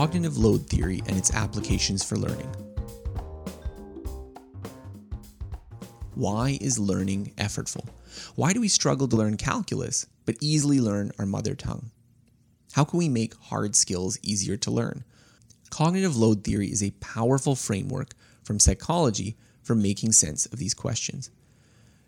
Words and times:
cognitive 0.00 0.38
load 0.38 0.66
theory 0.66 1.02
and 1.08 1.18
its 1.18 1.30
applications 1.34 2.02
for 2.02 2.16
learning. 2.16 2.50
Why 6.14 6.56
is 6.58 6.78
learning 6.78 7.34
effortful? 7.36 7.86
Why 8.34 8.54
do 8.54 8.62
we 8.62 8.68
struggle 8.68 9.08
to 9.08 9.16
learn 9.16 9.36
calculus 9.36 10.06
but 10.24 10.38
easily 10.40 10.80
learn 10.80 11.12
our 11.18 11.26
mother 11.26 11.54
tongue? 11.54 11.90
How 12.72 12.82
can 12.82 12.98
we 12.98 13.10
make 13.10 13.34
hard 13.34 13.76
skills 13.76 14.18
easier 14.22 14.56
to 14.56 14.70
learn? 14.70 15.04
Cognitive 15.68 16.16
load 16.16 16.44
theory 16.44 16.68
is 16.68 16.82
a 16.82 16.92
powerful 16.92 17.54
framework 17.54 18.14
from 18.42 18.58
psychology 18.58 19.36
for 19.62 19.74
making 19.74 20.12
sense 20.12 20.46
of 20.46 20.58
these 20.58 20.72
questions. 20.72 21.30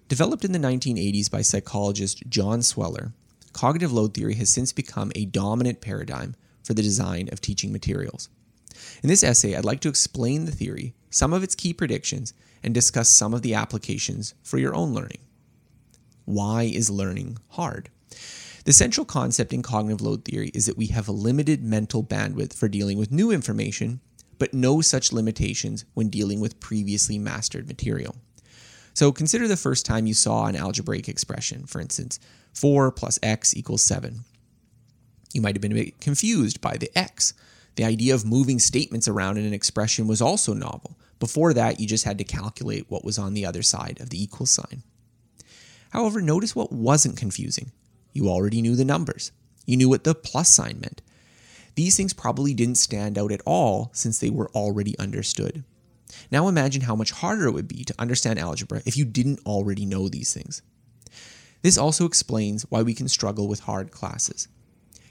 Developed 0.09 0.47
in 0.47 0.53
the 0.53 0.59
1980s 0.59 1.31
by 1.31 1.43
psychologist 1.43 2.23
John 2.27 2.63
Sweller, 2.63 3.13
cognitive 3.53 3.93
load 3.93 4.15
theory 4.15 4.37
has 4.37 4.49
since 4.49 4.73
become 4.73 5.13
a 5.15 5.27
dominant 5.27 5.83
paradigm 5.83 6.37
for 6.63 6.75
the 6.75 6.83
design 6.83 7.29
of 7.33 7.41
teaching 7.41 7.73
materials. 7.73 8.29
In 9.03 9.09
this 9.09 9.23
essay, 9.23 9.55
I'd 9.55 9.65
like 9.65 9.81
to 9.81 9.89
explain 9.89 10.45
the 10.45 10.53
theory, 10.53 10.95
some 11.11 11.33
of 11.33 11.43
its 11.43 11.55
key 11.55 11.73
predictions, 11.73 12.35
and 12.63 12.73
discuss 12.73 13.09
some 13.09 13.35
of 13.35 13.43
the 13.43 13.55
applications 13.55 14.35
for 14.43 14.59
your 14.59 14.75
own 14.75 14.95
learning. 14.95 15.21
Why 16.25 16.63
is 16.63 16.91
learning 16.91 17.39
hard? 17.51 17.91
The 18.65 18.73
central 18.73 19.05
concept 19.05 19.53
in 19.53 19.63
cognitive 19.63 20.01
load 20.01 20.25
theory 20.25 20.51
is 20.55 20.67
that 20.67 20.77
we 20.77 20.87
have 20.87 21.09
a 21.09 21.13
limited 21.13 21.65
mental 21.65 22.05
bandwidth 22.05 22.55
for 22.55 22.69
dealing 22.69 22.97
with 22.97 23.11
new 23.11 23.33
information, 23.33 24.01
but 24.39 24.55
no 24.55 24.81
such 24.81 25.13
limitations 25.13 25.85
when 25.95 26.09
dealing 26.09 26.41
with 26.41 26.61
previously 26.61 27.19
mastered 27.19 27.67
material. 27.67 28.17
So 28.95 29.11
consider 29.11 29.49
the 29.49 29.57
first 29.57 29.85
time 29.85 30.07
you 30.07 30.15
saw 30.15 30.47
an 30.47 30.57
algebraic 30.57 31.09
expression, 31.09 31.67
for 31.67 31.81
instance, 31.81 32.21
4 32.55 32.93
plus 32.93 33.19
x 33.23 33.57
equals 33.57 33.83
7. 33.83 34.21
You 35.35 35.41
might 35.41 35.55
have 35.55 35.63
been 35.63 35.73
a 35.73 35.77
bit 35.77 36.01
confused 36.01 36.61
by 36.61 36.77
the 36.77 36.91
x. 36.97 37.35
The 37.77 37.85
idea 37.85 38.15
of 38.15 38.25
moving 38.25 38.59
statements 38.59 39.09
around 39.09 39.39
in 39.39 39.47
an 39.47 39.55
expression 39.55 40.07
was 40.07 40.21
also 40.21 40.53
novel. 40.53 40.99
Before 41.19 41.55
that, 41.55 41.81
you 41.81 41.87
just 41.87 42.05
had 42.05 42.19
to 42.19 42.25
calculate 42.25 42.87
what 42.89 43.05
was 43.05 43.19
on 43.19 43.35
the 43.35 43.47
other 43.47 43.63
side 43.63 44.01
of 44.01 44.11
the 44.11 44.23
equal 44.23 44.47
sign. 44.47 44.83
However, 45.91 46.21
notice 46.21 46.57
what 46.57 46.73
wasn't 46.73 47.17
confusing. 47.17 47.71
You 48.13 48.29
already 48.29 48.61
knew 48.61 48.77
the 48.77 48.85
numbers. 48.85 49.33
You 49.67 49.77
knew 49.77 49.89
what 49.89 50.05
the 50.05 50.15
plus 50.15 50.49
sign 50.49 50.81
meant. 50.81 51.01
These 51.75 51.97
things 51.97 52.13
probably 52.13 52.53
didn't 52.53 52.75
stand 52.75 53.17
out 53.17 53.33
at 53.33 53.41
all 53.47 53.91
since 53.95 54.19
they 54.19 54.31
were 54.31 54.51
already 54.51 54.99
understood. 54.99 55.65
Now 56.31 56.49
imagine 56.49 56.83
how 56.83 56.95
much 56.95 57.11
harder 57.11 57.47
it 57.47 57.53
would 57.53 57.69
be 57.69 57.85
to 57.85 57.95
understand 57.99 58.39
algebra 58.39 58.83
if 58.85 58.97
you 58.97 59.05
didn't 59.05 59.41
already 59.47 59.87
know 59.87 60.09
these 60.09 60.35
things. 60.35 60.61
This 61.63 61.79
also 61.79 62.05
explains 62.05 62.65
why 62.69 62.83
we 62.83 62.95
can 62.95 63.09
struggle 63.09 63.49
with 63.49 63.61
hard 63.61 63.91
classes. 63.91 64.49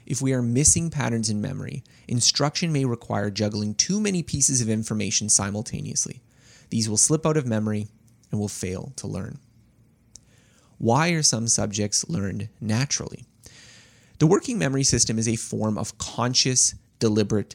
If 0.06 0.20
we 0.20 0.32
are 0.32 0.42
missing 0.42 0.90
patterns 0.90 1.30
in 1.30 1.40
memory, 1.40 1.84
instruction 2.08 2.72
may 2.72 2.84
require 2.84 3.30
juggling 3.30 3.74
too 3.74 4.00
many 4.00 4.22
pieces 4.22 4.60
of 4.60 4.68
information 4.68 5.28
simultaneously. 5.28 6.20
These 6.70 6.88
will 6.88 6.96
slip 6.96 7.26
out 7.26 7.36
of 7.36 7.46
memory 7.46 7.88
and 8.30 8.40
will 8.40 8.48
fail 8.48 8.92
to 8.96 9.06
learn. 9.06 9.38
Why 10.78 11.10
are 11.10 11.22
some 11.22 11.46
subjects 11.46 12.08
learned 12.08 12.48
naturally? 12.60 13.24
The 14.18 14.26
working 14.26 14.58
memory 14.58 14.84
system 14.84 15.18
is 15.18 15.28
a 15.28 15.36
form 15.36 15.78
of 15.78 15.98
conscious, 15.98 16.74
deliberate, 16.98 17.54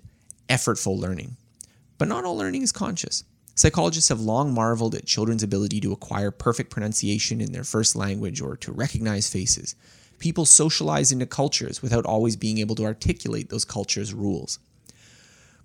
effortful 0.50 0.98
learning. 0.98 1.38
But 1.98 2.08
not 2.08 2.26
all 2.26 2.38
learning 2.38 2.62
is 2.62 2.72
conscious. 2.72 3.24
Psychologists 3.56 4.10
have 4.10 4.22
long 4.22 4.54
marveled 4.54 4.94
at 4.94 5.06
children's 5.06 5.44
ability 5.44 5.82
to 5.82 5.92
acquire 5.92 6.30
perfect 6.30 6.70
pronunciation 6.70 7.42
in 7.42 7.52
their 7.54 7.64
first 7.64 7.96
language 7.96 8.40
or 8.40 8.56
to 8.58 8.72
recognize 8.72 9.30
faces. 9.30 9.76
People 10.20 10.46
socialize 10.46 11.12
into 11.12 11.26
cultures 11.26 11.82
without 11.82 12.06
always 12.06 12.36
being 12.36 12.58
able 12.58 12.76
to 12.76 12.86
articulate 12.86 13.50
those 13.50 13.66
cultures' 13.66 14.14
rules. 14.14 14.60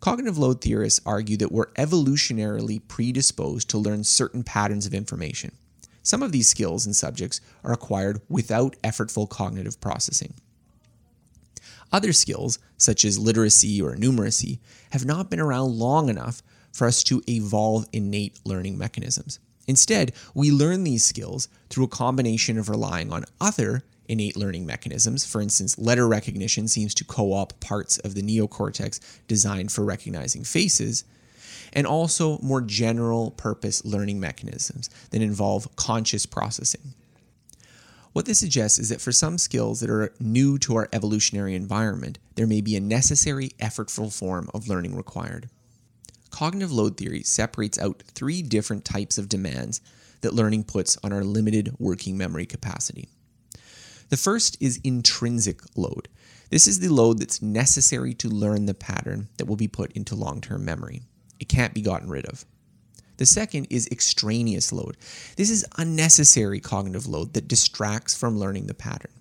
Cognitive 0.00 0.36
load 0.36 0.60
theorists 0.60 1.00
argue 1.06 1.36
that 1.36 1.52
we're 1.52 1.70
evolutionarily 1.72 2.80
predisposed 2.88 3.70
to 3.70 3.78
learn 3.78 4.02
certain 4.04 4.42
patterns 4.42 4.84
of 4.84 4.92
information. 4.92 5.52
Some 6.02 6.22
of 6.22 6.32
these 6.32 6.48
skills 6.48 6.84
and 6.84 6.96
subjects 6.96 7.40
are 7.62 7.72
acquired 7.72 8.20
without 8.28 8.76
effortful 8.82 9.28
cognitive 9.28 9.80
processing. 9.80 10.34
Other 11.92 12.12
skills, 12.12 12.58
such 12.76 13.04
as 13.04 13.18
literacy 13.18 13.80
or 13.80 13.94
numeracy, 13.94 14.58
have 14.90 15.04
not 15.04 15.30
been 15.30 15.38
around 15.40 15.78
long 15.78 16.08
enough 16.08 16.42
for 16.72 16.86
us 16.86 17.04
to 17.04 17.22
evolve 17.28 17.86
innate 17.92 18.40
learning 18.44 18.78
mechanisms. 18.78 19.38
Instead, 19.68 20.12
we 20.34 20.50
learn 20.50 20.82
these 20.82 21.04
skills 21.04 21.48
through 21.68 21.84
a 21.84 21.88
combination 21.88 22.58
of 22.58 22.68
relying 22.68 23.12
on 23.12 23.24
other 23.40 23.84
innate 24.12 24.36
learning 24.36 24.66
mechanisms. 24.66 25.24
For 25.24 25.40
instance, 25.40 25.78
letter 25.78 26.06
recognition 26.06 26.68
seems 26.68 26.94
to 26.94 27.04
co 27.04 27.32
opt 27.32 27.58
parts 27.60 27.98
of 27.98 28.14
the 28.14 28.22
neocortex 28.22 29.00
designed 29.26 29.72
for 29.72 29.84
recognizing 29.84 30.44
faces, 30.44 31.04
and 31.72 31.86
also 31.86 32.38
more 32.38 32.60
general 32.60 33.30
purpose 33.30 33.84
learning 33.84 34.20
mechanisms 34.20 34.90
that 35.10 35.22
involve 35.22 35.74
conscious 35.76 36.26
processing. 36.26 36.94
What 38.12 38.26
this 38.26 38.38
suggests 38.38 38.78
is 38.78 38.90
that 38.90 39.00
for 39.00 39.10
some 39.10 39.38
skills 39.38 39.80
that 39.80 39.88
are 39.88 40.12
new 40.20 40.58
to 40.58 40.76
our 40.76 40.88
evolutionary 40.92 41.54
environment, 41.54 42.18
there 42.34 42.46
may 42.46 42.60
be 42.60 42.76
a 42.76 42.80
necessary, 42.80 43.52
effortful 43.58 44.16
form 44.16 44.50
of 44.52 44.68
learning 44.68 44.94
required. 44.94 45.48
Cognitive 46.30 46.72
load 46.72 46.98
theory 46.98 47.22
separates 47.22 47.78
out 47.78 48.02
three 48.14 48.42
different 48.42 48.84
types 48.84 49.16
of 49.16 49.30
demands 49.30 49.80
that 50.20 50.34
learning 50.34 50.64
puts 50.64 50.98
on 51.02 51.12
our 51.12 51.24
limited 51.24 51.74
working 51.78 52.18
memory 52.18 52.44
capacity. 52.44 53.08
The 54.12 54.18
first 54.18 54.58
is 54.60 54.78
intrinsic 54.84 55.62
load. 55.74 56.06
This 56.50 56.66
is 56.66 56.80
the 56.80 56.90
load 56.90 57.18
that's 57.18 57.40
necessary 57.40 58.12
to 58.16 58.28
learn 58.28 58.66
the 58.66 58.74
pattern 58.74 59.30
that 59.38 59.46
will 59.46 59.56
be 59.56 59.68
put 59.68 59.90
into 59.92 60.14
long 60.14 60.42
term 60.42 60.66
memory. 60.66 61.00
It 61.40 61.48
can't 61.48 61.72
be 61.72 61.80
gotten 61.80 62.10
rid 62.10 62.26
of. 62.26 62.44
The 63.16 63.24
second 63.24 63.68
is 63.70 63.88
extraneous 63.90 64.70
load. 64.70 64.98
This 65.36 65.48
is 65.48 65.64
unnecessary 65.78 66.60
cognitive 66.60 67.06
load 67.06 67.32
that 67.32 67.48
distracts 67.48 68.14
from 68.14 68.38
learning 68.38 68.66
the 68.66 68.74
pattern. 68.74 69.12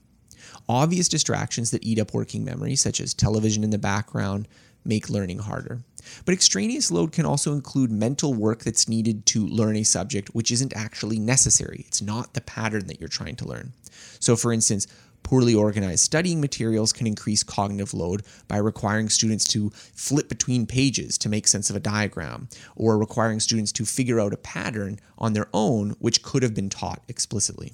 Obvious 0.67 1.07
distractions 1.07 1.71
that 1.71 1.85
eat 1.85 1.97
up 1.97 2.13
working 2.13 2.43
memory, 2.43 2.75
such 2.75 2.99
as 2.99 3.13
television 3.13 3.63
in 3.63 3.69
the 3.69 3.77
background, 3.77 4.45
make 4.83 5.09
learning 5.09 5.39
harder. 5.39 5.83
But 6.25 6.33
extraneous 6.33 6.91
load 6.91 7.11
can 7.11 7.25
also 7.25 7.53
include 7.53 7.91
mental 7.91 8.33
work 8.33 8.63
that's 8.63 8.89
needed 8.89 9.25
to 9.27 9.45
learn 9.45 9.75
a 9.75 9.83
subject 9.83 10.29
which 10.33 10.51
isn't 10.51 10.75
actually 10.75 11.19
necessary. 11.19 11.85
It's 11.87 12.01
not 12.01 12.33
the 12.33 12.41
pattern 12.41 12.87
that 12.87 12.99
you're 12.99 13.09
trying 13.09 13.35
to 13.37 13.47
learn. 13.47 13.73
So, 14.19 14.35
for 14.35 14.51
instance, 14.51 14.87
poorly 15.23 15.53
organized 15.53 16.03
studying 16.03 16.41
materials 16.41 16.91
can 16.91 17.07
increase 17.07 17.43
cognitive 17.43 17.93
load 17.93 18.23
by 18.47 18.57
requiring 18.57 19.09
students 19.09 19.45
to 19.49 19.69
flip 19.69 20.27
between 20.27 20.65
pages 20.65 21.17
to 21.19 21.29
make 21.29 21.47
sense 21.47 21.69
of 21.69 21.75
a 21.75 21.79
diagram, 21.79 22.49
or 22.75 22.97
requiring 22.97 23.39
students 23.39 23.71
to 23.73 23.85
figure 23.85 24.19
out 24.19 24.33
a 24.33 24.37
pattern 24.37 24.99
on 25.17 25.33
their 25.33 25.47
own 25.53 25.91
which 25.99 26.23
could 26.23 26.43
have 26.43 26.55
been 26.55 26.69
taught 26.69 27.01
explicitly. 27.07 27.73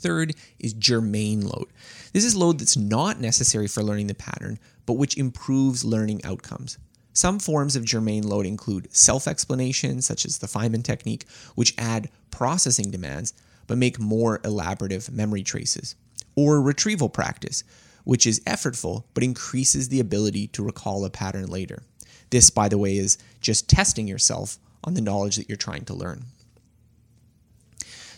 Third 0.00 0.34
is 0.58 0.72
germane 0.72 1.42
load. 1.42 1.66
This 2.14 2.24
is 2.24 2.34
load 2.34 2.58
that's 2.58 2.76
not 2.76 3.20
necessary 3.20 3.68
for 3.68 3.82
learning 3.82 4.06
the 4.06 4.14
pattern, 4.14 4.58
but 4.86 4.94
which 4.94 5.18
improves 5.18 5.84
learning 5.84 6.24
outcomes. 6.24 6.78
Some 7.12 7.38
forms 7.38 7.76
of 7.76 7.84
germane 7.84 8.26
load 8.26 8.46
include 8.46 8.94
self 8.96 9.28
explanation, 9.28 10.00
such 10.00 10.24
as 10.24 10.38
the 10.38 10.46
Feynman 10.46 10.82
technique, 10.82 11.26
which 11.54 11.74
add 11.76 12.08
processing 12.30 12.90
demands 12.90 13.34
but 13.66 13.78
make 13.78 14.00
more 14.00 14.38
elaborative 14.40 15.12
memory 15.12 15.42
traces, 15.42 15.94
or 16.34 16.60
retrieval 16.60 17.08
practice, 17.08 17.62
which 18.04 18.26
is 18.26 18.40
effortful 18.40 19.04
but 19.12 19.22
increases 19.22 19.88
the 19.88 20.00
ability 20.00 20.46
to 20.48 20.64
recall 20.64 21.04
a 21.04 21.10
pattern 21.10 21.46
later. 21.46 21.82
This, 22.30 22.48
by 22.48 22.68
the 22.68 22.78
way, 22.78 22.96
is 22.96 23.18
just 23.40 23.68
testing 23.68 24.08
yourself 24.08 24.58
on 24.82 24.94
the 24.94 25.00
knowledge 25.00 25.36
that 25.36 25.48
you're 25.48 25.56
trying 25.56 25.84
to 25.84 25.94
learn. 25.94 26.24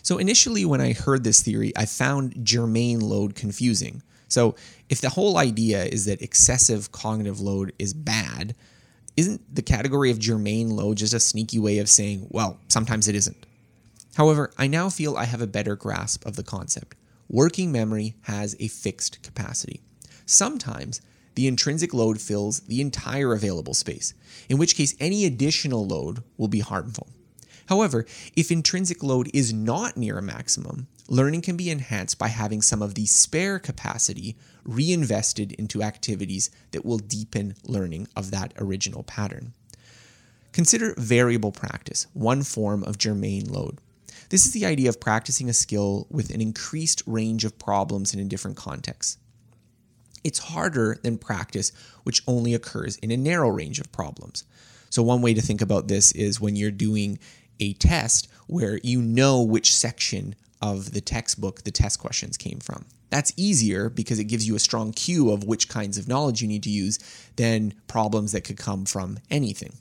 So, 0.03 0.19
initially, 0.19 0.65
when 0.65 0.81
I 0.81 0.93
heard 0.93 1.23
this 1.23 1.41
theory, 1.41 1.73
I 1.75 1.85
found 1.85 2.45
germane 2.45 2.99
load 2.99 3.33
confusing 3.33 4.03
so, 4.33 4.55
if 4.89 4.99
the 4.99 5.11
whole 5.11 5.37
idea 5.37 5.85
is 5.85 6.05
that 6.05 6.23
excessive 6.23 6.91
cognitive 6.91 7.39
load 7.39 7.71
is 7.77 7.93
bad, 7.93 8.55
isn't 9.15 9.53
the 9.53 9.61
category 9.61 10.09
of 10.09 10.17
germane 10.17 10.71
load 10.71 10.97
just 10.97 11.13
a 11.13 11.19
sneaky 11.19 11.59
way 11.59 11.77
of 11.77 11.87
saying, 11.87 12.25
well, 12.31 12.59
sometimes 12.67 13.07
it 13.07 13.13
isn't? 13.13 13.45
However, 14.15 14.51
I 14.57 14.65
now 14.65 14.89
feel 14.89 15.15
I 15.15 15.25
have 15.25 15.41
a 15.43 15.45
better 15.45 15.75
grasp 15.75 16.25
of 16.25 16.35
the 16.35 16.41
concept. 16.41 16.95
Working 17.29 17.71
memory 17.71 18.15
has 18.21 18.55
a 18.59 18.69
fixed 18.69 19.21
capacity. 19.21 19.81
Sometimes 20.25 20.99
the 21.35 21.45
intrinsic 21.45 21.93
load 21.93 22.19
fills 22.19 22.61
the 22.61 22.81
entire 22.81 23.33
available 23.33 23.75
space, 23.75 24.15
in 24.49 24.57
which 24.57 24.75
case 24.75 24.95
any 24.99 25.25
additional 25.25 25.85
load 25.85 26.23
will 26.37 26.47
be 26.47 26.61
harmful. 26.61 27.07
However, 27.67 28.05
if 28.35 28.51
intrinsic 28.51 29.01
load 29.03 29.29
is 29.33 29.53
not 29.53 29.97
near 29.97 30.17
a 30.17 30.21
maximum, 30.21 30.87
learning 31.07 31.41
can 31.41 31.57
be 31.57 31.69
enhanced 31.69 32.17
by 32.17 32.27
having 32.27 32.61
some 32.61 32.81
of 32.81 32.95
the 32.95 33.05
spare 33.05 33.59
capacity 33.59 34.35
reinvested 34.65 35.53
into 35.53 35.83
activities 35.83 36.49
that 36.71 36.85
will 36.85 36.97
deepen 36.97 37.55
learning 37.63 38.07
of 38.15 38.31
that 38.31 38.53
original 38.57 39.03
pattern. 39.03 39.53
Consider 40.51 40.93
variable 40.97 41.51
practice, 41.51 42.07
one 42.13 42.43
form 42.43 42.83
of 42.83 42.97
germane 42.97 43.51
load. 43.51 43.79
This 44.29 44.45
is 44.45 44.51
the 44.51 44.65
idea 44.65 44.89
of 44.89 44.99
practicing 44.99 45.49
a 45.49 45.53
skill 45.53 46.07
with 46.09 46.29
an 46.29 46.41
increased 46.41 47.01
range 47.05 47.45
of 47.45 47.59
problems 47.59 48.13
in 48.13 48.27
different 48.27 48.57
contexts. 48.57 49.17
It's 50.23 50.39
harder 50.39 50.97
than 51.03 51.17
practice, 51.17 51.71
which 52.03 52.23
only 52.27 52.53
occurs 52.53 52.97
in 52.97 53.11
a 53.11 53.17
narrow 53.17 53.49
range 53.49 53.79
of 53.79 53.91
problems. 53.91 54.43
So, 54.89 55.03
one 55.03 55.21
way 55.21 55.33
to 55.33 55.41
think 55.41 55.61
about 55.61 55.87
this 55.87 56.11
is 56.13 56.39
when 56.39 56.55
you're 56.55 56.71
doing 56.71 57.19
a 57.59 57.73
test 57.73 58.27
where 58.47 58.79
you 58.83 59.01
know 59.01 59.41
which 59.41 59.73
section 59.73 60.35
of 60.61 60.93
the 60.93 61.01
textbook 61.01 61.63
the 61.63 61.71
test 61.71 61.99
questions 61.99 62.37
came 62.37 62.59
from. 62.59 62.85
That's 63.09 63.33
easier 63.37 63.89
because 63.89 64.17
it 64.17 64.23
gives 64.23 64.47
you 64.47 64.55
a 64.55 64.59
strong 64.59 64.91
cue 64.91 65.29
of 65.31 65.43
which 65.43 65.69
kinds 65.69 65.97
of 65.97 66.07
knowledge 66.07 66.41
you 66.41 66.47
need 66.47 66.63
to 66.63 66.69
use 66.69 66.99
than 67.35 67.75
problems 67.87 68.31
that 68.31 68.43
could 68.43 68.57
come 68.57 68.85
from 68.85 69.19
anything. 69.29 69.73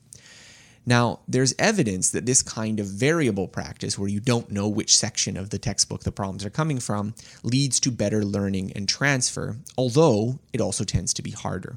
Now, 0.85 1.21
there's 1.29 1.55
evidence 1.59 2.11
that 2.11 2.27
this 2.27 2.43
kind 2.43 2.81
of 2.81 2.87
variable 2.87 3.47
practice, 3.47 3.97
where 3.99 4.09
you 4.09 4.19
don't 4.19 4.51
know 4.51 4.69
which 4.69 4.97
section 4.97 5.37
of 5.37 5.51
the 5.51 5.59
textbook 5.59 6.03
the 6.03 6.11
problems 6.11 6.45
are 6.45 6.51
coming 6.51 6.81
from, 6.81 7.15
leads 7.45 7.79
to 7.81 7.93
better 7.93 8.25
learning 8.25 8.73
and 8.75 8.89
transfer, 8.89 9.59
although 9.79 10.41
it 10.53 10.61
also 10.61 10.83
tends 10.83 11.15
to 11.15 11.23
be 11.23 11.31
harder. 11.31 11.77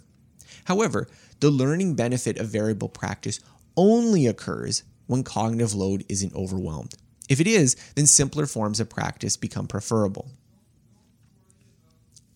However, 0.66 1.08
the 1.40 1.52
learning 1.52 1.94
benefit 1.94 2.40
of 2.40 2.48
variable 2.48 2.90
practice 2.90 3.40
only 3.78 4.26
occurs 4.26 4.84
when 5.08 5.24
cognitive 5.24 5.74
load 5.74 6.06
isn't 6.10 6.36
overwhelmed. 6.36 6.96
If 7.28 7.40
it 7.40 7.48
is, 7.48 7.76
then 7.96 8.06
simpler 8.06 8.46
forms 8.46 8.80
of 8.80 8.90
practice 8.90 9.38
become 9.38 9.68
preferable. 9.68 10.30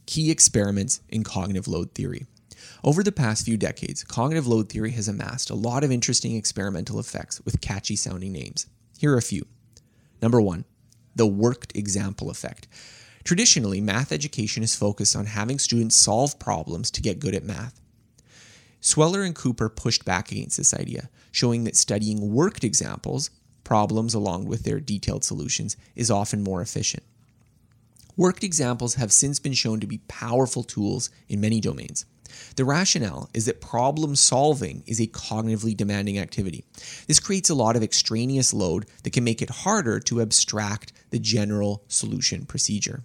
Key 0.06 0.32
experiments 0.32 1.02
in 1.10 1.24
cognitive 1.24 1.68
load 1.68 1.94
theory. 1.94 2.26
Over 2.84 3.04
the 3.04 3.12
past 3.12 3.46
few 3.46 3.58
decades, 3.58 4.04
cognitive 4.04 4.48
load 4.48 4.70
theory 4.70 4.92
has 4.92 5.08
amassed 5.08 5.50
a 5.50 5.56
lot 5.56 5.84
of 5.84 5.92
interesting 5.92 6.36
experimental 6.36 7.00
effects 7.00 7.42
with 7.46 7.62
catchy 7.62 7.96
sounding 7.96 8.32
names. 8.32 8.68
Here 8.98 9.14
are 9.14 9.18
a 9.18 9.22
few. 9.22 9.46
Number 10.22 10.42
one, 10.42 10.66
the 11.16 11.28
worked 11.28 11.76
example 11.76 12.30
effect. 12.30 12.68
Traditionally, 13.24 13.82
math 13.82 14.12
education 14.12 14.64
is 14.64 14.76
focused 14.76 15.16
on 15.16 15.26
having 15.26 15.60
students 15.60 15.96
solve 15.96 16.40
problems 16.40 16.90
to 16.92 17.02
get 17.02 17.20
good 17.20 17.36
at 17.36 17.44
math. 17.44 17.80
Sweller 18.82 19.24
and 19.24 19.36
Cooper 19.36 19.70
pushed 19.70 20.06
back 20.06 20.32
against 20.32 20.58
this 20.58 20.74
idea, 20.74 21.10
showing 21.32 21.64
that 21.66 21.76
studying 21.76 22.34
worked 22.34 22.64
examples, 22.64 23.30
problems 23.64 24.14
along 24.14 24.46
with 24.46 24.64
their 24.64 24.80
detailed 24.80 25.24
solutions, 25.24 25.76
is 25.96 26.10
often 26.10 26.44
more 26.44 26.62
efficient. 26.62 27.04
Worked 28.16 28.44
examples 28.44 28.96
have 28.96 29.12
since 29.12 29.40
been 29.40 29.54
shown 29.54 29.80
to 29.80 29.88
be 29.88 30.00
powerful 30.10 30.64
tools 30.64 31.10
in 31.28 31.40
many 31.40 31.62
domains. 31.62 32.06
The 32.56 32.66
rationale 32.66 33.30
is 33.34 33.46
that 33.46 33.62
problem 33.62 34.16
solving 34.16 34.84
is 34.86 35.00
a 35.00 35.08
cognitively 35.08 35.76
demanding 35.76 36.20
activity. 36.20 36.64
This 37.08 37.20
creates 37.20 37.50
a 37.50 37.56
lot 37.56 37.76
of 37.76 37.84
extraneous 37.84 38.54
load 38.54 38.86
that 39.04 39.14
can 39.14 39.24
make 39.24 39.42
it 39.42 39.50
harder 39.50 40.00
to 40.02 40.22
abstract 40.22 40.94
the 41.10 41.20
general 41.20 41.84
solution 41.88 42.46
procedure. 42.46 43.04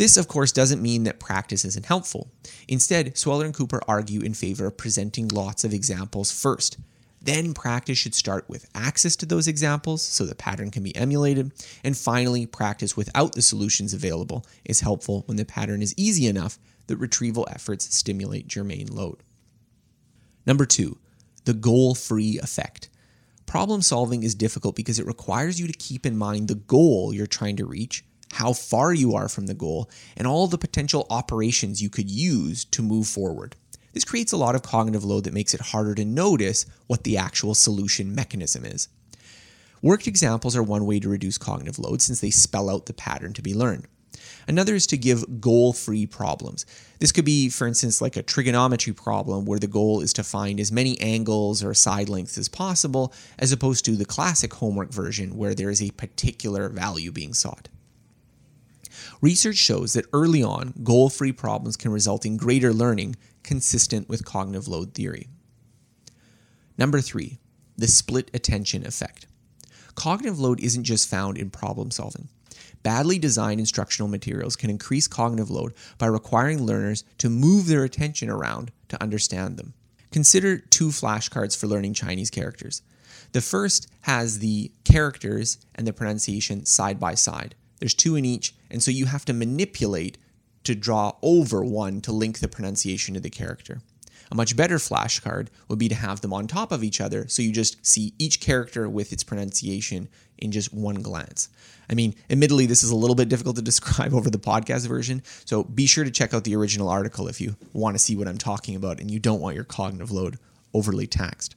This, 0.00 0.16
of 0.16 0.28
course, 0.28 0.50
doesn't 0.50 0.80
mean 0.80 1.04
that 1.04 1.20
practice 1.20 1.62
isn't 1.62 1.84
helpful. 1.84 2.30
Instead, 2.66 3.18
Sweller 3.18 3.44
and 3.44 3.52
Cooper 3.52 3.82
argue 3.86 4.22
in 4.22 4.32
favor 4.32 4.64
of 4.64 4.78
presenting 4.78 5.28
lots 5.28 5.62
of 5.62 5.74
examples 5.74 6.32
first. 6.32 6.78
Then 7.20 7.52
practice 7.52 7.98
should 7.98 8.14
start 8.14 8.48
with 8.48 8.66
access 8.74 9.14
to 9.16 9.26
those 9.26 9.46
examples 9.46 10.00
so 10.00 10.24
the 10.24 10.34
pattern 10.34 10.70
can 10.70 10.82
be 10.82 10.96
emulated. 10.96 11.52
And 11.84 11.94
finally, 11.94 12.46
practice 12.46 12.96
without 12.96 13.34
the 13.34 13.42
solutions 13.42 13.92
available 13.92 14.46
is 14.64 14.80
helpful 14.80 15.24
when 15.26 15.36
the 15.36 15.44
pattern 15.44 15.82
is 15.82 15.92
easy 15.98 16.26
enough 16.26 16.58
that 16.86 16.96
retrieval 16.96 17.46
efforts 17.50 17.94
stimulate 17.94 18.48
germane 18.48 18.86
load. 18.86 19.22
Number 20.46 20.64
two, 20.64 20.96
the 21.44 21.52
goal 21.52 21.94
free 21.94 22.38
effect. 22.42 22.88
Problem 23.44 23.82
solving 23.82 24.22
is 24.22 24.34
difficult 24.34 24.76
because 24.76 24.98
it 24.98 25.06
requires 25.06 25.60
you 25.60 25.66
to 25.66 25.74
keep 25.74 26.06
in 26.06 26.16
mind 26.16 26.48
the 26.48 26.54
goal 26.54 27.12
you're 27.12 27.26
trying 27.26 27.56
to 27.56 27.66
reach, 27.66 28.02
how 28.32 28.52
far 28.52 28.92
you 28.92 29.14
are 29.14 29.28
from 29.28 29.46
the 29.46 29.54
goal, 29.54 29.90
and 30.16 30.26
all 30.26 30.46
the 30.46 30.58
potential 30.58 31.06
operations 31.10 31.82
you 31.82 31.90
could 31.90 32.10
use 32.10 32.64
to 32.66 32.82
move 32.82 33.06
forward. 33.06 33.56
This 33.92 34.04
creates 34.04 34.32
a 34.32 34.36
lot 34.36 34.54
of 34.54 34.62
cognitive 34.62 35.04
load 35.04 35.24
that 35.24 35.34
makes 35.34 35.52
it 35.52 35.60
harder 35.60 35.94
to 35.96 36.04
notice 36.04 36.64
what 36.86 37.04
the 37.04 37.16
actual 37.16 37.54
solution 37.54 38.14
mechanism 38.14 38.64
is. 38.64 38.88
Worked 39.82 40.06
examples 40.06 40.56
are 40.56 40.62
one 40.62 40.86
way 40.86 41.00
to 41.00 41.08
reduce 41.08 41.38
cognitive 41.38 41.78
load 41.78 42.02
since 42.02 42.20
they 42.20 42.30
spell 42.30 42.70
out 42.70 42.86
the 42.86 42.92
pattern 42.92 43.32
to 43.32 43.42
be 43.42 43.54
learned. 43.54 43.86
Another 44.46 44.74
is 44.74 44.86
to 44.88 44.98
give 44.98 45.40
goal 45.40 45.72
free 45.72 46.06
problems. 46.06 46.66
This 46.98 47.12
could 47.12 47.24
be, 47.24 47.48
for 47.48 47.66
instance, 47.66 48.00
like 48.00 48.16
a 48.16 48.22
trigonometry 48.22 48.92
problem 48.92 49.44
where 49.44 49.58
the 49.58 49.66
goal 49.66 50.00
is 50.00 50.12
to 50.14 50.24
find 50.24 50.60
as 50.60 50.72
many 50.72 51.00
angles 51.00 51.64
or 51.64 51.72
side 51.72 52.08
lengths 52.08 52.36
as 52.36 52.48
possible, 52.48 53.12
as 53.38 53.52
opposed 53.52 53.84
to 53.84 53.96
the 53.96 54.04
classic 54.04 54.54
homework 54.54 54.92
version 54.92 55.36
where 55.36 55.54
there 55.54 55.70
is 55.70 55.82
a 55.82 55.90
particular 55.92 56.68
value 56.68 57.12
being 57.12 57.32
sought. 57.32 57.68
Research 59.20 59.56
shows 59.56 59.92
that 59.92 60.06
early 60.12 60.42
on, 60.42 60.72
goal 60.82 61.10
free 61.10 61.32
problems 61.32 61.76
can 61.76 61.92
result 61.92 62.24
in 62.24 62.36
greater 62.36 62.72
learning 62.72 63.16
consistent 63.42 64.08
with 64.08 64.24
cognitive 64.24 64.66
load 64.66 64.94
theory. 64.94 65.28
Number 66.78 67.00
three, 67.00 67.38
the 67.76 67.86
split 67.86 68.30
attention 68.32 68.86
effect. 68.86 69.26
Cognitive 69.94 70.40
load 70.40 70.60
isn't 70.60 70.84
just 70.84 71.08
found 71.08 71.36
in 71.36 71.50
problem 71.50 71.90
solving. 71.90 72.28
Badly 72.82 73.18
designed 73.18 73.60
instructional 73.60 74.08
materials 74.08 74.56
can 74.56 74.70
increase 74.70 75.06
cognitive 75.06 75.50
load 75.50 75.74
by 75.98 76.06
requiring 76.06 76.64
learners 76.64 77.04
to 77.18 77.28
move 77.28 77.66
their 77.66 77.84
attention 77.84 78.30
around 78.30 78.72
to 78.88 79.02
understand 79.02 79.58
them. 79.58 79.74
Consider 80.10 80.58
two 80.58 80.88
flashcards 80.88 81.56
for 81.56 81.66
learning 81.66 81.94
Chinese 81.94 82.30
characters. 82.30 82.80
The 83.32 83.42
first 83.42 83.86
has 84.02 84.38
the 84.38 84.72
characters 84.84 85.58
and 85.74 85.86
the 85.86 85.92
pronunciation 85.92 86.64
side 86.64 86.98
by 86.98 87.14
side. 87.14 87.54
There's 87.78 87.94
two 87.94 88.16
in 88.16 88.24
each, 88.24 88.54
and 88.70 88.82
so 88.82 88.90
you 88.90 89.06
have 89.06 89.24
to 89.26 89.32
manipulate 89.32 90.18
to 90.64 90.74
draw 90.74 91.12
over 91.22 91.64
one 91.64 92.00
to 92.02 92.12
link 92.12 92.38
the 92.38 92.48
pronunciation 92.48 93.14
to 93.14 93.20
the 93.20 93.30
character. 93.30 93.80
A 94.30 94.34
much 94.34 94.56
better 94.56 94.76
flashcard 94.76 95.48
would 95.68 95.78
be 95.78 95.88
to 95.88 95.94
have 95.94 96.20
them 96.20 96.32
on 96.32 96.46
top 96.46 96.70
of 96.70 96.84
each 96.84 97.00
other 97.00 97.26
so 97.26 97.42
you 97.42 97.52
just 97.52 97.84
see 97.84 98.14
each 98.18 98.40
character 98.40 98.88
with 98.88 99.12
its 99.12 99.24
pronunciation 99.24 100.08
in 100.38 100.52
just 100.52 100.72
one 100.72 101.02
glance. 101.02 101.48
I 101.90 101.94
mean, 101.94 102.14
admittedly, 102.30 102.66
this 102.66 102.84
is 102.84 102.90
a 102.90 102.96
little 102.96 103.16
bit 103.16 103.28
difficult 103.28 103.56
to 103.56 103.62
describe 103.70 104.14
over 104.14 104.30
the 104.30 104.38
podcast 104.38 104.86
version, 104.86 105.22
so 105.44 105.64
be 105.64 105.86
sure 105.86 106.04
to 106.04 106.10
check 106.10 106.32
out 106.32 106.44
the 106.44 106.54
original 106.54 106.88
article 106.88 107.26
if 107.26 107.40
you 107.40 107.56
want 107.72 107.94
to 107.94 107.98
see 107.98 108.16
what 108.16 108.28
I'm 108.28 108.38
talking 108.38 108.76
about 108.76 109.00
and 109.00 109.10
you 109.10 109.18
don't 109.18 109.40
want 109.40 109.56
your 109.56 109.64
cognitive 109.64 110.12
load 110.12 110.38
overly 110.72 111.08
taxed. 111.08 111.56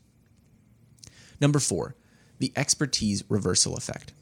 Number 1.40 1.60
four, 1.60 1.96
the 2.40 2.52
expertise 2.56 3.24
reversal 3.30 3.76
effect. 3.76 4.14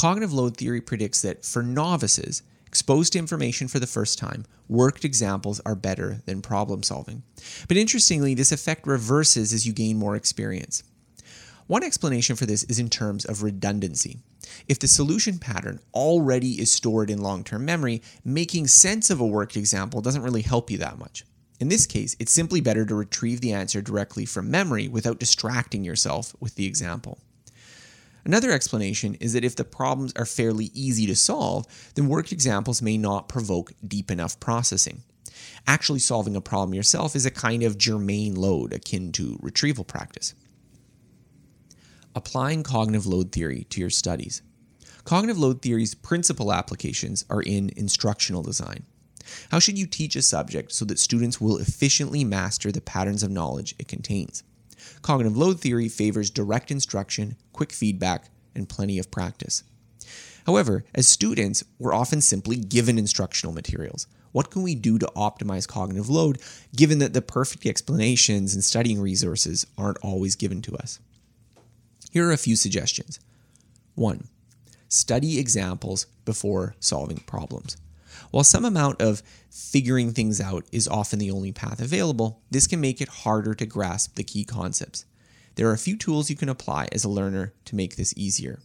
Cognitive 0.00 0.32
load 0.32 0.56
theory 0.56 0.80
predicts 0.80 1.20
that 1.20 1.44
for 1.44 1.62
novices, 1.62 2.42
exposed 2.66 3.12
to 3.12 3.18
information 3.18 3.68
for 3.68 3.78
the 3.78 3.86
first 3.86 4.18
time, 4.18 4.46
worked 4.66 5.04
examples 5.04 5.60
are 5.66 5.74
better 5.74 6.22
than 6.24 6.40
problem 6.40 6.82
solving. 6.82 7.22
But 7.68 7.76
interestingly, 7.76 8.32
this 8.32 8.50
effect 8.50 8.86
reverses 8.86 9.52
as 9.52 9.66
you 9.66 9.74
gain 9.74 9.98
more 9.98 10.16
experience. 10.16 10.84
One 11.66 11.84
explanation 11.84 12.34
for 12.34 12.46
this 12.46 12.62
is 12.62 12.78
in 12.78 12.88
terms 12.88 13.26
of 13.26 13.42
redundancy. 13.42 14.20
If 14.68 14.78
the 14.78 14.88
solution 14.88 15.38
pattern 15.38 15.80
already 15.92 16.58
is 16.58 16.70
stored 16.70 17.10
in 17.10 17.20
long 17.20 17.44
term 17.44 17.66
memory, 17.66 18.00
making 18.24 18.68
sense 18.68 19.10
of 19.10 19.20
a 19.20 19.26
worked 19.26 19.54
example 19.54 20.00
doesn't 20.00 20.22
really 20.22 20.40
help 20.40 20.70
you 20.70 20.78
that 20.78 20.98
much. 20.98 21.26
In 21.58 21.68
this 21.68 21.84
case, 21.84 22.16
it's 22.18 22.32
simply 22.32 22.62
better 22.62 22.86
to 22.86 22.94
retrieve 22.94 23.42
the 23.42 23.52
answer 23.52 23.82
directly 23.82 24.24
from 24.24 24.50
memory 24.50 24.88
without 24.88 25.20
distracting 25.20 25.84
yourself 25.84 26.34
with 26.40 26.54
the 26.54 26.64
example. 26.64 27.18
Another 28.24 28.50
explanation 28.50 29.14
is 29.14 29.32
that 29.32 29.44
if 29.44 29.56
the 29.56 29.64
problems 29.64 30.12
are 30.16 30.26
fairly 30.26 30.70
easy 30.74 31.06
to 31.06 31.16
solve, 31.16 31.66
then 31.94 32.08
worked 32.08 32.32
examples 32.32 32.82
may 32.82 32.98
not 32.98 33.28
provoke 33.28 33.72
deep 33.86 34.10
enough 34.10 34.38
processing. 34.40 35.02
Actually 35.66 35.98
solving 35.98 36.36
a 36.36 36.40
problem 36.40 36.74
yourself 36.74 37.16
is 37.16 37.26
a 37.26 37.30
kind 37.30 37.62
of 37.62 37.78
germane 37.78 38.34
load 38.34 38.72
akin 38.72 39.12
to 39.12 39.38
retrieval 39.40 39.84
practice. 39.84 40.34
Applying 42.14 42.62
cognitive 42.62 43.06
load 43.06 43.32
theory 43.32 43.66
to 43.70 43.80
your 43.80 43.90
studies. 43.90 44.42
Cognitive 45.04 45.38
load 45.38 45.62
theory's 45.62 45.94
principal 45.94 46.52
applications 46.52 47.24
are 47.30 47.42
in 47.42 47.70
instructional 47.76 48.42
design. 48.42 48.84
How 49.50 49.58
should 49.58 49.78
you 49.78 49.86
teach 49.86 50.16
a 50.16 50.22
subject 50.22 50.72
so 50.72 50.84
that 50.86 50.98
students 50.98 51.40
will 51.40 51.58
efficiently 51.58 52.24
master 52.24 52.72
the 52.72 52.80
patterns 52.80 53.22
of 53.22 53.30
knowledge 53.30 53.74
it 53.78 53.88
contains? 53.88 54.42
Cognitive 55.02 55.36
load 55.36 55.60
theory 55.60 55.88
favors 55.88 56.30
direct 56.30 56.70
instruction, 56.70 57.36
quick 57.52 57.72
feedback, 57.72 58.30
and 58.54 58.68
plenty 58.68 58.98
of 58.98 59.10
practice. 59.10 59.62
However, 60.46 60.84
as 60.94 61.06
students, 61.06 61.64
we're 61.78 61.94
often 61.94 62.20
simply 62.20 62.56
given 62.56 62.98
instructional 62.98 63.54
materials. 63.54 64.06
What 64.32 64.50
can 64.50 64.62
we 64.62 64.74
do 64.74 64.98
to 64.98 65.12
optimize 65.16 65.66
cognitive 65.66 66.08
load 66.08 66.40
given 66.74 66.98
that 67.00 67.12
the 67.12 67.22
perfect 67.22 67.66
explanations 67.66 68.54
and 68.54 68.62
studying 68.62 69.00
resources 69.00 69.66
aren't 69.76 69.98
always 69.98 70.36
given 70.36 70.62
to 70.62 70.76
us? 70.76 71.00
Here 72.10 72.28
are 72.28 72.32
a 72.32 72.38
few 72.38 72.56
suggestions. 72.56 73.20
1. 73.94 74.26
Study 74.88 75.38
examples 75.38 76.06
before 76.24 76.74
solving 76.80 77.18
problems. 77.18 77.76
While 78.30 78.44
some 78.44 78.64
amount 78.64 79.00
of 79.00 79.22
figuring 79.50 80.12
things 80.12 80.40
out 80.40 80.64
is 80.72 80.88
often 80.88 81.18
the 81.18 81.30
only 81.30 81.52
path 81.52 81.80
available, 81.80 82.40
this 82.50 82.66
can 82.66 82.80
make 82.80 83.00
it 83.00 83.08
harder 83.08 83.54
to 83.54 83.66
grasp 83.66 84.14
the 84.14 84.24
key 84.24 84.44
concepts. 84.44 85.04
There 85.56 85.68
are 85.68 85.74
a 85.74 85.78
few 85.78 85.96
tools 85.96 86.30
you 86.30 86.36
can 86.36 86.48
apply 86.48 86.88
as 86.92 87.04
a 87.04 87.08
learner 87.08 87.52
to 87.66 87.76
make 87.76 87.96
this 87.96 88.14
easier. 88.16 88.60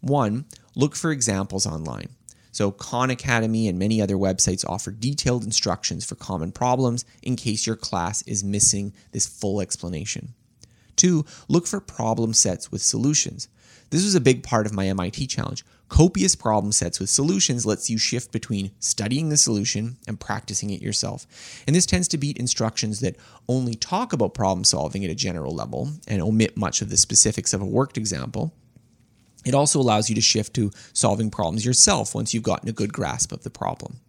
One, 0.00 0.46
look 0.74 0.96
for 0.96 1.10
examples 1.10 1.66
online. 1.66 2.08
So, 2.50 2.70
Khan 2.70 3.08
Academy 3.08 3.66
and 3.66 3.78
many 3.78 4.02
other 4.02 4.16
websites 4.16 4.64
offer 4.68 4.90
detailed 4.90 5.44
instructions 5.44 6.04
for 6.04 6.16
common 6.16 6.52
problems 6.52 7.06
in 7.22 7.34
case 7.34 7.66
your 7.66 7.76
class 7.76 8.20
is 8.22 8.44
missing 8.44 8.92
this 9.12 9.26
full 9.26 9.60
explanation. 9.60 10.34
Two, 10.96 11.24
look 11.48 11.66
for 11.66 11.80
problem 11.80 12.34
sets 12.34 12.70
with 12.70 12.82
solutions. 12.82 13.48
This 13.88 14.04
was 14.04 14.14
a 14.14 14.20
big 14.20 14.42
part 14.42 14.66
of 14.66 14.74
my 14.74 14.86
MIT 14.86 15.26
challenge. 15.28 15.64
Copious 15.88 16.34
problem 16.34 16.72
sets 16.72 16.98
with 16.98 17.10
solutions 17.10 17.66
lets 17.66 17.90
you 17.90 17.98
shift 17.98 18.32
between 18.32 18.70
studying 18.78 19.28
the 19.28 19.36
solution 19.36 19.98
and 20.08 20.18
practicing 20.18 20.70
it 20.70 20.80
yourself. 20.80 21.26
And 21.66 21.76
this 21.76 21.84
tends 21.84 22.08
to 22.08 22.18
beat 22.18 22.38
instructions 22.38 23.00
that 23.00 23.16
only 23.46 23.74
talk 23.74 24.14
about 24.14 24.32
problem 24.32 24.64
solving 24.64 25.04
at 25.04 25.10
a 25.10 25.14
general 25.14 25.54
level 25.54 25.90
and 26.08 26.22
omit 26.22 26.56
much 26.56 26.80
of 26.80 26.88
the 26.88 26.96
specifics 26.96 27.52
of 27.52 27.60
a 27.60 27.66
worked 27.66 27.98
example. 27.98 28.54
It 29.44 29.54
also 29.54 29.80
allows 29.80 30.08
you 30.08 30.14
to 30.14 30.20
shift 30.20 30.54
to 30.54 30.70
solving 30.92 31.30
problems 31.30 31.66
yourself 31.66 32.14
once 32.14 32.32
you've 32.32 32.42
gotten 32.42 32.68
a 32.68 32.72
good 32.72 32.92
grasp 32.92 33.32
of 33.32 33.42
the 33.42 33.50
problem. 33.50 34.00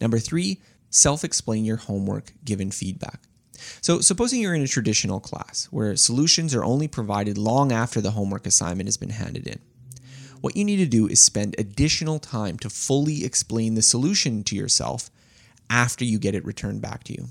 Number 0.00 0.18
three, 0.18 0.60
self 0.90 1.24
explain 1.24 1.64
your 1.64 1.76
homework 1.78 2.32
given 2.44 2.70
feedback. 2.70 3.20
So, 3.80 4.00
supposing 4.00 4.40
you're 4.40 4.54
in 4.54 4.62
a 4.62 4.68
traditional 4.68 5.20
class 5.20 5.68
where 5.70 5.96
solutions 5.96 6.54
are 6.54 6.64
only 6.64 6.88
provided 6.88 7.38
long 7.38 7.72
after 7.72 8.00
the 8.00 8.10
homework 8.12 8.46
assignment 8.46 8.88
has 8.88 8.96
been 8.96 9.10
handed 9.10 9.46
in. 9.46 9.60
What 10.44 10.58
you 10.58 10.64
need 10.66 10.76
to 10.76 10.84
do 10.84 11.06
is 11.06 11.22
spend 11.22 11.54
additional 11.56 12.18
time 12.18 12.58
to 12.58 12.68
fully 12.68 13.24
explain 13.24 13.76
the 13.76 13.80
solution 13.80 14.44
to 14.44 14.54
yourself 14.54 15.08
after 15.70 16.04
you 16.04 16.18
get 16.18 16.34
it 16.34 16.44
returned 16.44 16.82
back 16.82 17.02
to 17.04 17.14
you. 17.14 17.28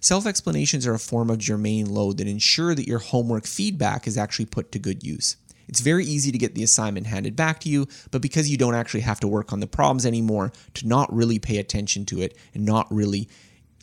Self 0.00 0.26
explanations 0.26 0.86
are 0.86 0.94
a 0.94 1.00
form 1.00 1.28
of 1.28 1.38
germane 1.38 1.92
load 1.92 2.18
that 2.18 2.28
ensure 2.28 2.72
that 2.76 2.86
your 2.86 3.00
homework 3.00 3.46
feedback 3.46 4.06
is 4.06 4.16
actually 4.16 4.44
put 4.44 4.70
to 4.70 4.78
good 4.78 5.02
use. 5.02 5.36
It's 5.66 5.80
very 5.80 6.04
easy 6.04 6.30
to 6.30 6.38
get 6.38 6.54
the 6.54 6.62
assignment 6.62 7.08
handed 7.08 7.34
back 7.34 7.58
to 7.62 7.68
you, 7.68 7.88
but 8.12 8.22
because 8.22 8.48
you 8.48 8.56
don't 8.56 8.76
actually 8.76 9.00
have 9.00 9.18
to 9.18 9.26
work 9.26 9.52
on 9.52 9.58
the 9.58 9.66
problems 9.66 10.06
anymore, 10.06 10.52
to 10.74 10.86
not 10.86 11.12
really 11.12 11.40
pay 11.40 11.58
attention 11.58 12.06
to 12.06 12.22
it 12.22 12.38
and 12.54 12.64
not 12.64 12.86
really 12.94 13.28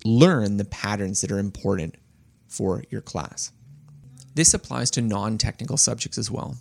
learn 0.06 0.56
the 0.56 0.64
patterns 0.64 1.20
that 1.20 1.34
are 1.34 1.40
important 1.40 1.96
for 2.48 2.86
your 2.90 3.02
class. 3.02 3.52
This 4.36 4.54
applies 4.54 4.90
to 4.92 5.02
non 5.02 5.38
technical 5.38 5.76
subjects 5.76 6.18
as 6.18 6.32
well. 6.32 6.56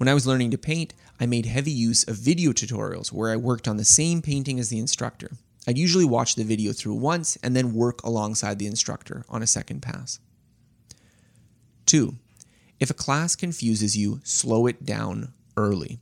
When 0.00 0.08
I 0.08 0.14
was 0.14 0.26
learning 0.26 0.52
to 0.52 0.56
paint, 0.56 0.94
I 1.20 1.26
made 1.26 1.44
heavy 1.44 1.70
use 1.70 2.02
of 2.04 2.16
video 2.16 2.52
tutorials 2.52 3.12
where 3.12 3.30
I 3.30 3.36
worked 3.36 3.68
on 3.68 3.76
the 3.76 3.84
same 3.84 4.22
painting 4.22 4.58
as 4.58 4.70
the 4.70 4.78
instructor. 4.78 5.32
I'd 5.68 5.76
usually 5.76 6.06
watch 6.06 6.34
the 6.34 6.44
video 6.44 6.72
through 6.72 6.94
once 6.94 7.36
and 7.42 7.54
then 7.54 7.74
work 7.74 8.02
alongside 8.02 8.58
the 8.58 8.66
instructor 8.66 9.26
on 9.28 9.42
a 9.42 9.46
second 9.46 9.82
pass. 9.82 10.18
Two, 11.84 12.14
if 12.78 12.88
a 12.88 12.94
class 12.94 13.36
confuses 13.36 13.96
you, 13.96 14.20
slow 14.24 14.66
it 14.66 14.86
down 14.86 15.34
early. 15.58 15.98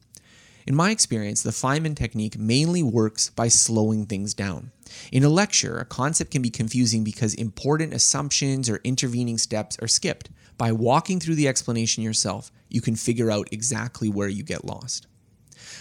In 0.68 0.76
my 0.76 0.90
experience, 0.90 1.42
the 1.42 1.50
Feynman 1.50 1.96
technique 1.96 2.38
mainly 2.38 2.82
works 2.82 3.30
by 3.30 3.48
slowing 3.48 4.06
things 4.06 4.34
down. 4.34 4.70
In 5.10 5.24
a 5.24 5.28
lecture, 5.28 5.78
a 5.78 5.84
concept 5.84 6.30
can 6.30 6.42
be 6.42 6.50
confusing 6.50 7.02
because 7.02 7.34
important 7.34 7.94
assumptions 7.94 8.68
or 8.68 8.80
intervening 8.84 9.38
steps 9.38 9.78
are 9.80 9.88
skipped. 9.88 10.28
By 10.58 10.72
walking 10.72 11.20
through 11.20 11.36
the 11.36 11.46
explanation 11.46 12.02
yourself, 12.02 12.50
you 12.68 12.80
can 12.80 12.96
figure 12.96 13.30
out 13.30 13.48
exactly 13.52 14.08
where 14.08 14.28
you 14.28 14.42
get 14.42 14.64
lost. 14.64 15.06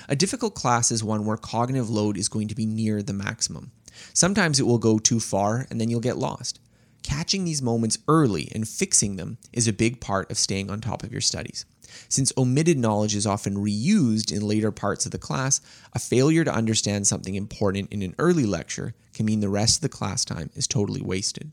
A 0.07 0.15
difficult 0.15 0.53
class 0.53 0.91
is 0.91 1.03
one 1.03 1.25
where 1.25 1.36
cognitive 1.36 1.89
load 1.89 2.15
is 2.15 2.29
going 2.29 2.48
to 2.48 2.55
be 2.55 2.67
near 2.67 3.01
the 3.01 3.13
maximum. 3.13 3.72
Sometimes 4.13 4.60
it 4.60 4.67
will 4.67 4.77
go 4.77 5.00
too 5.00 5.19
far 5.19 5.65
and 5.72 5.81
then 5.81 5.89
you'll 5.89 6.00
get 6.00 6.17
lost. 6.17 6.60
Catching 7.01 7.43
these 7.43 7.62
moments 7.62 7.98
early 8.07 8.51
and 8.53 8.67
fixing 8.67 9.15
them 9.15 9.39
is 9.51 9.67
a 9.67 9.74
big 9.74 10.00
part 10.00 10.29
of 10.29 10.38
staying 10.38 10.69
on 10.69 10.79
top 10.79 11.03
of 11.03 11.12
your 11.12 11.22
studies. 11.22 11.65
Since 12.10 12.34
omitted 12.38 12.77
knowledge 12.77 13.15
is 13.15 13.25
often 13.25 13.55
reused 13.55 14.31
in 14.31 14.48
later 14.48 14.72
parts 14.72 15.05
of 15.05 15.12
the 15.12 15.17
class, 15.17 15.60
a 15.93 16.00
failure 16.00 16.43
to 16.43 16.53
understand 16.53 17.07
something 17.07 17.34
important 17.34 17.91
in 17.91 18.03
an 18.03 18.13
early 18.19 18.46
lecture 18.46 18.93
can 19.13 19.25
mean 19.25 19.39
the 19.39 19.50
rest 19.50 19.77
of 19.77 19.81
the 19.81 19.98
class 19.98 20.24
time 20.24 20.51
is 20.53 20.67
totally 20.67 21.01
wasted. 21.01 21.51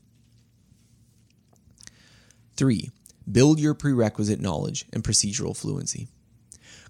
3. 2.57 2.91
Build 3.31 3.59
your 3.59 3.73
prerequisite 3.73 4.39
knowledge 4.39 4.85
and 4.93 5.03
procedural 5.03 5.57
fluency. 5.57 6.07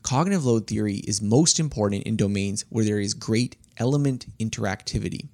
Cognitive 0.02 0.46
load 0.46 0.68
theory 0.68 0.96
is 0.98 1.22
most 1.22 1.60
important 1.60 2.04
in 2.04 2.18
domains 2.18 2.66
where 2.70 2.86
there 2.86 3.00
is 3.00 3.14
great 3.14 3.56
element 3.78 4.28
interactivity. 4.38 5.30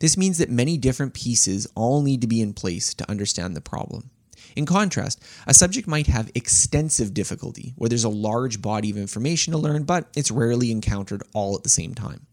This 0.00 0.16
means 0.16 0.38
that 0.38 0.50
many 0.50 0.78
different 0.78 1.14
pieces 1.14 1.66
all 1.74 2.02
need 2.02 2.20
to 2.20 2.26
be 2.26 2.40
in 2.40 2.54
place 2.54 2.94
to 2.94 3.10
understand 3.10 3.56
the 3.56 3.60
problem. 3.60 4.10
In 4.56 4.66
contrast, 4.66 5.20
a 5.46 5.54
subject 5.54 5.88
might 5.88 6.06
have 6.06 6.30
extensive 6.34 7.12
difficulty, 7.12 7.74
where 7.76 7.88
there's 7.88 8.04
a 8.04 8.08
large 8.08 8.62
body 8.62 8.90
of 8.90 8.96
information 8.96 9.52
to 9.52 9.58
learn, 9.58 9.82
but 9.82 10.08
it's 10.14 10.30
rarely 10.30 10.70
encountered 10.70 11.24
all 11.32 11.56
at 11.56 11.64
the 11.64 11.68
same 11.68 11.94
time. 11.94 12.26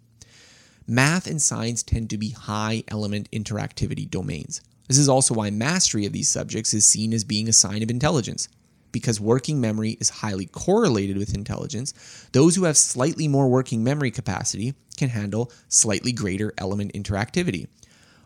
Math 0.85 1.25
and 1.25 1.41
science 1.41 1.83
tend 1.83 2.09
to 2.11 2.17
be 2.17 2.29
high 2.29 2.83
element 2.87 3.29
interactivity 3.31 4.09
domains. 4.09 4.61
This 4.91 4.97
is 4.97 5.07
also 5.07 5.33
why 5.33 5.49
mastery 5.51 6.05
of 6.05 6.11
these 6.11 6.27
subjects 6.27 6.73
is 6.73 6.85
seen 6.85 7.13
as 7.13 7.23
being 7.23 7.47
a 7.47 7.53
sign 7.53 7.81
of 7.81 7.89
intelligence. 7.89 8.49
Because 8.91 9.21
working 9.21 9.61
memory 9.61 9.91
is 10.01 10.09
highly 10.09 10.47
correlated 10.47 11.15
with 11.15 11.33
intelligence, 11.33 11.93
those 12.33 12.57
who 12.57 12.65
have 12.65 12.75
slightly 12.75 13.29
more 13.29 13.47
working 13.47 13.85
memory 13.85 14.11
capacity 14.11 14.73
can 14.97 15.07
handle 15.07 15.49
slightly 15.69 16.11
greater 16.11 16.53
element 16.57 16.91
interactivity. 16.91 17.69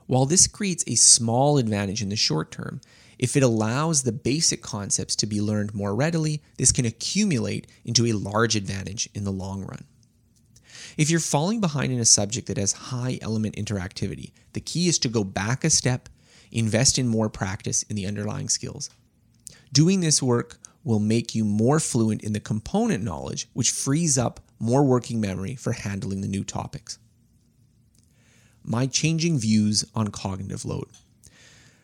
While 0.07 0.25
this 0.25 0.47
creates 0.47 0.83
a 0.87 0.95
small 0.95 1.59
advantage 1.59 2.01
in 2.01 2.09
the 2.09 2.15
short 2.15 2.51
term, 2.51 2.81
if 3.19 3.37
it 3.37 3.43
allows 3.43 4.01
the 4.01 4.11
basic 4.11 4.63
concepts 4.63 5.15
to 5.17 5.27
be 5.27 5.41
learned 5.41 5.75
more 5.75 5.93
readily, 5.93 6.41
this 6.57 6.71
can 6.71 6.85
accumulate 6.85 7.67
into 7.83 8.07
a 8.07 8.13
large 8.13 8.55
advantage 8.55 9.07
in 9.13 9.23
the 9.23 9.31
long 9.31 9.61
run. 9.61 9.85
If 10.97 11.11
you're 11.11 11.19
falling 11.19 11.61
behind 11.61 11.93
in 11.93 11.99
a 11.99 12.05
subject 12.05 12.47
that 12.47 12.57
has 12.57 12.71
high 12.71 13.19
element 13.21 13.55
interactivity, 13.55 14.31
the 14.53 14.61
key 14.61 14.87
is 14.87 14.97
to 14.97 15.09
go 15.09 15.23
back 15.23 15.63
a 15.63 15.69
step, 15.69 16.09
invest 16.55 16.97
in 16.97 17.07
more 17.07 17.29
practice 17.29 17.83
in 17.83 17.95
the 17.95 18.05
underlying 18.07 18.49
skills. 18.49 18.89
Doing 19.71 19.99
this 19.99 20.23
work 20.23 20.57
will 20.83 20.99
make 20.99 21.35
you 21.35 21.43
more 21.43 21.79
fluent 21.79 22.23
in 22.23 22.33
the 22.33 22.39
component 22.39 23.03
knowledge, 23.03 23.49
which 23.53 23.71
frees 23.71 24.17
up 24.17 24.39
more 24.59 24.83
working 24.83 25.19
memory 25.19 25.55
for 25.55 25.73
handling 25.73 26.21
the 26.21 26.27
new 26.27 26.43
topics. 26.43 26.97
My 28.63 28.87
changing 28.87 29.37
views 29.37 29.83
on 29.93 30.07
cognitive 30.09 30.65
load. 30.65 30.87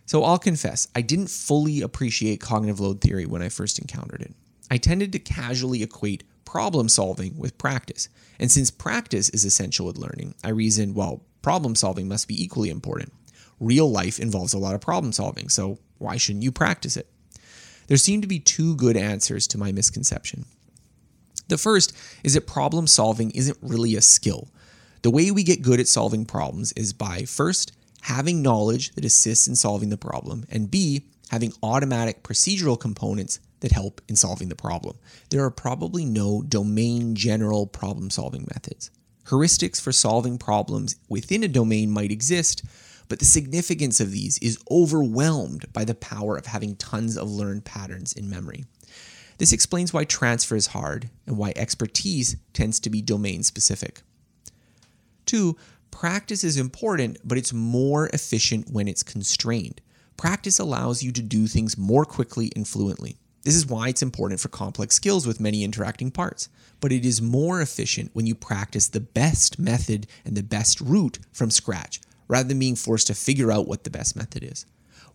So 0.06 0.24
I'll 0.24 0.40
confess, 0.40 0.88
I 0.96 1.02
didn't 1.02 1.30
fully 1.30 1.82
appreciate 1.82 2.42
cognitive 2.42 2.80
load 2.80 3.02
theory 3.02 3.26
when 3.26 3.42
I 3.42 3.50
first 3.50 3.80
encountered 3.80 4.22
it. 4.22 4.34
I 4.70 4.78
tended 4.78 5.12
to 5.14 5.20
casually 5.20 5.84
equate 5.84 6.24
problem 6.46 6.90
solving 6.90 7.38
with 7.38 7.58
practice. 7.58 8.10
And 8.40 8.52
since 8.52 8.72
practice 8.72 9.30
is 9.30 9.46
essential 9.46 9.86
with 9.86 9.98
learning, 9.98 10.36
I 10.44 10.50
reasoned, 10.50 10.96
well, 10.96 11.24
problem 11.42 11.76
solving 11.76 12.08
must 12.08 12.28
be 12.28 12.42
equally 12.42 12.70
important. 12.70 13.14
Real 13.62 13.90
life 13.90 14.20
involves 14.20 14.54
a 14.54 14.58
lot 14.58 14.74
of 14.74 14.82
problem 14.82 15.14
solving, 15.14 15.48
so 15.48 15.78
why 16.00 16.18
shouldn't 16.18 16.44
you 16.44 16.52
practice 16.52 16.98
it? 16.98 17.08
There 17.88 17.96
seem 17.96 18.20
to 18.22 18.28
be 18.28 18.40
two 18.40 18.76
good 18.76 18.98
answers 18.98 19.46
to 19.48 19.60
my 19.60 19.72
misconception. 19.72 20.46
The 21.48 21.60
first 21.60 21.96
is 22.24 22.34
that 22.34 22.48
problem 22.48 22.88
solving 22.88 23.30
isn't 23.32 23.58
really 23.62 23.96
a 23.96 24.02
skill. 24.02 24.50
The 25.04 25.12
way 25.12 25.30
we 25.30 25.44
get 25.44 25.62
good 25.62 25.80
at 25.80 25.88
solving 25.88 26.26
problems 26.26 26.72
is 26.74 26.92
by 26.92 27.24
first 27.26 27.74
having 28.02 28.42
knowledge 28.42 28.96
that 28.96 29.06
assists 29.06 29.48
in 29.48 29.56
solving 29.56 29.90
the 29.90 29.98
problem, 29.98 30.46
and 30.50 30.72
B, 30.72 31.06
having 31.30 31.54
automatic 31.62 32.24
procedural 32.24 32.80
components 32.80 33.40
that 33.60 33.72
help 33.72 34.02
in 34.08 34.16
solving 34.16 34.50
the 34.50 34.56
problem. 34.56 34.98
There 35.30 35.44
are 35.44 35.52
probably 35.52 36.04
no 36.04 36.42
domain 36.42 37.14
general 37.14 37.68
problem 37.68 38.10
solving 38.10 38.48
methods. 38.52 38.90
Heuristics 39.26 39.80
for 39.80 39.92
solving 39.92 40.40
problems 40.40 40.96
within 41.10 41.44
a 41.44 41.48
domain 41.48 41.92
might 41.92 42.12
exist, 42.12 42.64
but 43.12 43.20
the 43.20 43.26
significance 43.26 44.00
of 44.00 44.12
these 44.12 44.38
is 44.38 44.58
overwhelmed 44.72 45.66
by 45.74 45.84
the 45.84 45.94
power 45.94 46.38
of 46.38 46.46
having 46.46 46.78
tons 46.78 47.18
of 47.18 47.30
learned 47.30 47.66
patterns 47.66 48.14
in 48.14 48.30
memory. 48.30 48.64
This 49.38 49.52
explains 49.52 49.92
why 49.92 50.06
transfer 50.06 50.56
is 50.56 50.68
hard 50.68 51.10
and 51.28 51.36
why 51.36 51.52
expertise 51.58 52.38
tends 52.54 52.80
to 52.80 52.90
be 52.90 53.02
domain 53.02 53.44
specific. 53.44 54.04
Two, 55.26 55.58
Practice 55.92 56.46
is 56.46 56.56
important, 56.56 57.18
but 57.26 57.38
it's 57.38 57.52
more 57.52 58.08
efficient 58.14 58.72
when 58.72 58.88
it's 58.88 59.04
constrained. 59.04 59.82
Practice 60.16 60.58
allows 60.58 61.04
you 61.04 61.12
to 61.12 61.22
do 61.22 61.48
things 61.48 61.78
more 61.78 62.06
quickly 62.06 62.50
and 62.56 62.66
fluently. 62.66 63.18
This 63.44 63.56
is 63.56 63.66
why 63.66 63.90
it's 63.90 64.02
important 64.02 64.40
for 64.40 64.48
complex 64.48 64.96
skills 64.96 65.28
with 65.28 65.42
many 65.42 65.66
interacting 65.66 66.12
parts. 66.12 66.48
But 66.80 66.94
it 66.94 67.06
is 67.06 67.22
more 67.22 67.60
efficient 67.60 68.12
when 68.14 68.26
you 68.26 68.36
practice 68.36 68.88
the 68.88 69.02
best 69.02 69.60
method 69.60 70.08
and 70.24 70.38
the 70.38 70.44
best 70.44 70.80
route 70.80 71.20
from 71.34 71.52
scratch, 71.52 72.00
rather 72.32 72.48
than 72.48 72.60
being 72.60 72.78
forced 72.78 73.08
to 73.08 73.14
figure 73.14 73.52
out 73.52 73.68
what 73.68 73.84
the 73.84 73.90
best 73.90 74.16
method 74.16 74.42
is. 74.42 74.66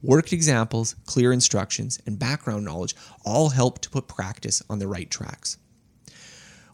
Worked 0.03 0.35
examples, 0.35 0.95
clear 1.07 1.33
instructions, 1.33 1.99
and 2.05 2.19
background 2.19 2.67
knowledge 2.67 2.95
all 3.25 3.49
help 3.49 3.81
to 3.81 3.91
put 3.91 4.07
practice 4.07 4.63
on 4.69 4.81
the 4.81 4.87
right 4.87 5.11
tracks. 5.11 5.57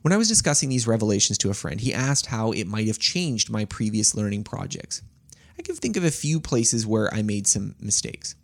When 0.01 0.13
I 0.13 0.17
was 0.17 0.27
discussing 0.27 0.69
these 0.69 0.89
revelations 0.89 1.39
to 1.39 1.51
a 1.51 1.55
friend, 1.55 1.81
he 1.81 1.95
asked 1.95 2.27
how 2.27 2.51
it 2.51 2.67
might 2.67 2.89
have 2.89 2.99
changed 2.99 3.51
my 3.51 3.65
previous 3.67 4.17
learning 4.17 4.43
projects. 4.43 5.01
I 5.57 5.63
can 5.63 5.77
think 5.77 5.97
of 5.97 6.03
a 6.03 6.11
few 6.11 6.41
places 6.41 6.85
where 6.85 7.15
I 7.15 7.23
made 7.23 7.47
some 7.47 7.77
mistakes. 7.81 8.35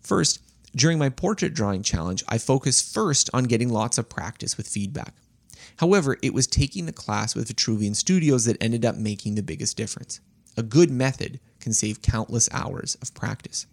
First, 0.00 0.40
during 0.76 1.00
my 1.00 1.08
portrait 1.08 1.52
drawing 1.52 1.82
challenge, 1.82 2.22
I 2.28 2.38
focused 2.38 2.94
first 2.94 3.28
on 3.34 3.44
getting 3.44 3.70
lots 3.70 3.98
of 3.98 4.08
practice 4.08 4.56
with 4.56 4.68
feedback. 4.68 5.14
However, 5.78 6.16
it 6.22 6.32
was 6.32 6.46
taking 6.46 6.86
the 6.86 6.92
class 6.92 7.34
with 7.34 7.48
Vitruvian 7.48 7.96
Studios 7.96 8.44
that 8.44 8.62
ended 8.62 8.84
up 8.84 8.94
making 8.94 9.34
the 9.34 9.42
biggest 9.42 9.76
difference. 9.76 10.20
A 10.60 10.62
good 10.62 10.90
method 10.90 11.40
can 11.58 11.72
save 11.72 12.02
countless 12.02 12.46
hours 12.52 12.98
of 13.00 13.14
practice. 13.14 13.66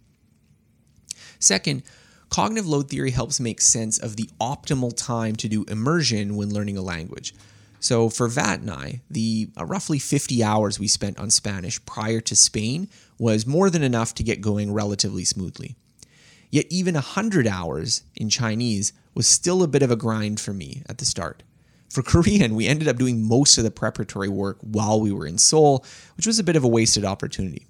Second, 1.37 1.83
cognitive 2.29 2.65
load 2.65 2.89
theory 2.89 3.11
helps 3.11 3.41
make 3.41 3.59
sense 3.59 3.97
of 3.97 4.15
the 4.15 4.29
optimal 4.39 4.95
time 4.95 5.35
to 5.35 5.49
do 5.49 5.65
immersion 5.65 6.37
when 6.37 6.53
learning 6.53 6.77
a 6.77 6.81
language. 6.81 7.35
So 7.81 8.07
for 8.07 8.29
Vat 8.29 8.61
and 8.61 8.71
I, 8.71 9.01
the 9.11 9.49
uh, 9.59 9.65
roughly 9.65 9.99
50 9.99 10.41
hours 10.41 10.79
we 10.79 10.87
spent 10.87 11.19
on 11.19 11.29
Spanish 11.29 11.83
prior 11.85 12.21
to 12.21 12.37
Spain 12.37 12.87
was 13.19 13.45
more 13.45 13.69
than 13.69 13.83
enough 13.83 14.15
to 14.15 14.23
get 14.23 14.39
going 14.39 14.71
relatively 14.71 15.25
smoothly. 15.25 15.75
Yet 16.49 16.67
even 16.69 16.93
100 16.93 17.47
hours 17.47 18.03
in 18.15 18.29
Chinese 18.29 18.93
was 19.13 19.27
still 19.27 19.61
a 19.61 19.67
bit 19.67 19.83
of 19.83 19.91
a 19.91 19.97
grind 19.97 20.39
for 20.39 20.53
me 20.53 20.83
at 20.87 20.99
the 20.99 21.05
start. 21.05 21.43
For 21.89 22.03
Korean, 22.03 22.55
we 22.55 22.67
ended 22.67 22.87
up 22.87 22.97
doing 22.97 23.23
most 23.27 23.57
of 23.57 23.63
the 23.63 23.71
preparatory 23.71 24.29
work 24.29 24.57
while 24.61 24.99
we 24.99 25.11
were 25.11 25.25
in 25.25 25.37
Seoul, 25.37 25.85
which 26.15 26.27
was 26.27 26.37
a 26.37 26.43
bit 26.43 26.55
of 26.55 26.63
a 26.63 26.67
wasted 26.67 27.05
opportunity. 27.05 27.65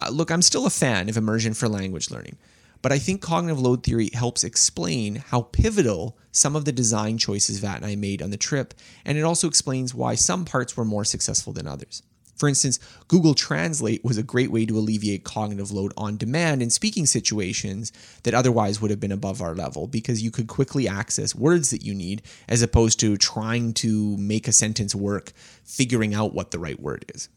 Uh, 0.00 0.10
look, 0.10 0.30
I'm 0.30 0.42
still 0.42 0.66
a 0.66 0.70
fan 0.70 1.08
of 1.08 1.16
immersion 1.16 1.54
for 1.54 1.68
language 1.68 2.10
learning, 2.10 2.36
but 2.82 2.92
I 2.92 2.98
think 2.98 3.20
cognitive 3.20 3.60
load 3.60 3.82
theory 3.82 4.10
helps 4.12 4.44
explain 4.44 5.16
how 5.16 5.42
pivotal 5.42 6.16
some 6.30 6.56
of 6.56 6.64
the 6.64 6.72
design 6.72 7.18
choices 7.18 7.58
Vat 7.58 7.76
and 7.76 7.86
I 7.86 7.96
made 7.96 8.22
on 8.22 8.30
the 8.30 8.36
trip, 8.36 8.74
and 9.04 9.18
it 9.18 9.22
also 9.22 9.48
explains 9.48 9.94
why 9.94 10.14
some 10.14 10.44
parts 10.44 10.76
were 10.76 10.84
more 10.84 11.04
successful 11.04 11.52
than 11.52 11.66
others. 11.66 12.02
For 12.38 12.48
instance, 12.48 12.78
Google 13.08 13.34
Translate 13.34 14.04
was 14.04 14.16
a 14.16 14.22
great 14.22 14.52
way 14.52 14.64
to 14.64 14.78
alleviate 14.78 15.24
cognitive 15.24 15.72
load 15.72 15.92
on 15.96 16.16
demand 16.16 16.62
in 16.62 16.70
speaking 16.70 17.04
situations 17.04 17.92
that 18.22 18.32
otherwise 18.32 18.80
would 18.80 18.92
have 18.92 19.00
been 19.00 19.12
above 19.12 19.42
our 19.42 19.56
level 19.56 19.88
because 19.88 20.22
you 20.22 20.30
could 20.30 20.46
quickly 20.46 20.86
access 20.86 21.34
words 21.34 21.70
that 21.70 21.82
you 21.82 21.94
need 21.94 22.22
as 22.48 22.62
opposed 22.62 23.00
to 23.00 23.16
trying 23.16 23.74
to 23.74 24.16
make 24.18 24.46
a 24.46 24.52
sentence 24.52 24.94
work, 24.94 25.32
figuring 25.64 26.14
out 26.14 26.32
what 26.32 26.52
the 26.52 26.60
right 26.60 26.78
word 26.78 27.04
is. 27.12 27.28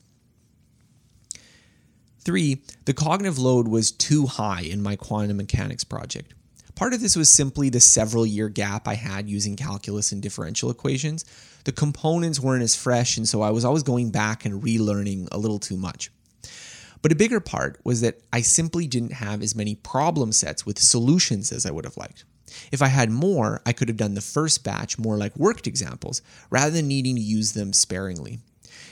Three, 2.19 2.61
the 2.85 2.93
cognitive 2.93 3.39
load 3.39 3.67
was 3.67 3.91
too 3.91 4.27
high 4.27 4.61
in 4.61 4.83
my 4.83 4.95
quantum 4.95 5.37
mechanics 5.37 5.83
project. 5.83 6.35
Part 6.81 6.95
of 6.95 7.01
this 7.01 7.15
was 7.15 7.29
simply 7.29 7.69
the 7.69 7.79
several 7.79 8.25
year 8.25 8.49
gap 8.49 8.87
I 8.87 8.95
had 8.95 9.29
using 9.29 9.55
calculus 9.55 10.11
and 10.11 10.19
differential 10.19 10.71
equations. 10.71 11.25
The 11.63 11.71
components 11.71 12.39
weren't 12.39 12.63
as 12.63 12.75
fresh, 12.75 13.17
and 13.17 13.29
so 13.29 13.43
I 13.43 13.51
was 13.51 13.63
always 13.63 13.83
going 13.83 14.09
back 14.09 14.45
and 14.45 14.63
relearning 14.63 15.27
a 15.31 15.37
little 15.37 15.59
too 15.59 15.77
much. 15.77 16.09
But 17.03 17.11
a 17.11 17.15
bigger 17.15 17.39
part 17.39 17.79
was 17.83 18.01
that 18.01 18.21
I 18.33 18.41
simply 18.41 18.87
didn't 18.87 19.13
have 19.13 19.43
as 19.43 19.53
many 19.53 19.75
problem 19.75 20.31
sets 20.31 20.65
with 20.65 20.79
solutions 20.79 21.51
as 21.51 21.67
I 21.67 21.71
would 21.71 21.85
have 21.85 21.97
liked. 21.97 22.23
If 22.71 22.81
I 22.81 22.87
had 22.87 23.11
more, 23.11 23.61
I 23.63 23.73
could 23.73 23.87
have 23.87 23.97
done 23.97 24.15
the 24.15 24.19
first 24.19 24.63
batch 24.63 24.97
more 24.97 25.17
like 25.17 25.37
worked 25.37 25.67
examples 25.67 26.23
rather 26.49 26.71
than 26.71 26.87
needing 26.87 27.15
to 27.15 27.21
use 27.21 27.51
them 27.51 27.73
sparingly. 27.73 28.39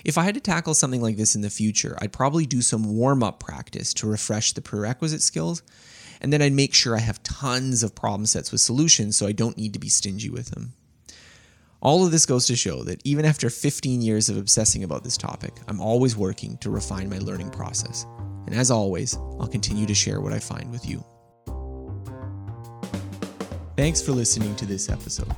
If 0.06 0.16
I 0.16 0.26
had 0.26 0.36
to 0.36 0.42
tackle 0.42 0.76
something 0.76 1.02
like 1.02 1.18
this 1.18 1.34
in 1.34 1.42
the 1.42 1.50
future, 1.50 1.98
I'd 2.00 2.14
probably 2.14 2.46
do 2.46 2.62
some 2.62 2.96
warm 2.96 3.24
up 3.24 3.40
practice 3.40 3.96
to 3.96 4.08
refresh 4.08 4.54
the 4.54 4.62
prerequisite 4.62 5.24
skills, 5.24 5.64
and 6.22 6.32
then 6.34 6.42
I'd 6.42 6.54
make 6.54 6.74
sure 6.74 6.96
I 6.96 7.00
have 7.00 7.24
tons 7.24 7.84
of 7.84 7.96
problem 7.96 8.26
sets 8.26 8.52
with 8.52 8.62
solutions 8.62 9.18
so 9.18 9.28
I 9.28 9.32
don't 9.32 9.58
need 9.58 9.74
to 9.74 9.80
be 9.80 9.90
stingy 9.90 10.30
with 10.30 10.50
them. 10.52 10.74
All 11.82 12.06
of 12.06 12.12
this 12.12 12.26
goes 12.26 12.46
to 12.48 12.58
show 12.58 12.84
that 12.84 13.02
even 13.06 13.24
after 13.24 13.50
15 13.50 14.02
years 14.02 14.28
of 14.28 14.36
obsessing 14.36 14.84
about 14.84 15.04
this 15.04 15.16
topic, 15.16 15.54
I'm 15.68 15.80
always 15.80 16.18
working 16.18 16.58
to 16.58 16.70
refine 16.70 17.10
my 17.10 17.20
learning 17.20 17.52
process. 17.52 18.06
And 18.48 18.54
as 18.54 18.70
always, 18.70 19.16
I'll 19.16 19.48
continue 19.48 19.86
to 19.86 19.94
share 19.94 20.20
what 20.20 20.34
I 20.34 20.40
find 20.40 20.72
with 20.72 20.86
you. 20.86 21.04
Thanks 23.78 24.02
for 24.02 24.12
listening 24.12 24.58
to 24.58 24.66
this 24.66 24.90
episode. 24.90 25.34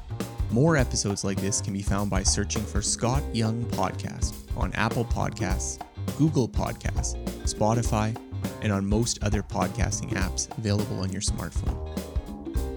More 0.50 0.77
episodes 0.77 1.24
like 1.24 1.39
this 1.39 1.61
can 1.61 1.74
be 1.74 1.83
found 1.83 2.09
by 2.09 2.24
searching 2.24 2.63
for 2.63 2.81
Scott 2.81 3.24
Young 3.33 3.63
Podcast 3.65 4.33
on 4.57 4.74
Apple 4.74 5.05
Podcasts, 5.05 5.79
Google 6.17 6.50
Podcasts, 6.50 7.24
Spotify, 7.44 8.17
and 8.61 8.71
on 8.71 8.85
most 8.85 9.24
other 9.24 9.43
podcasting 9.43 10.11
apps 10.11 10.55
available 10.57 11.00
on 11.00 11.11
your 11.11 11.21
smartphone. 11.21 11.77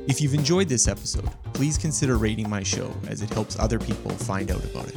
If 0.08 0.20
you've 0.20 0.34
enjoyed 0.34 0.68
this 0.68 0.86
episode, 0.86 1.28
please 1.54 1.78
consider 1.78 2.18
rating 2.18 2.48
my 2.48 2.62
show 2.62 2.92
as 3.08 3.22
it 3.22 3.30
helps 3.30 3.58
other 3.58 3.78
people 3.78 4.10
find 4.10 4.50
out 4.50 4.62
about 4.64 4.88
it. 4.88 4.96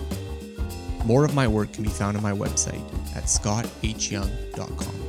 More 1.05 1.23
of 1.23 1.33
my 1.33 1.47
work 1.47 1.71
can 1.71 1.83
be 1.83 1.89
found 1.89 2.17
on 2.17 2.23
my 2.23 2.33
website 2.33 2.83
at 3.15 3.23
scotthyoung.com. 3.23 5.06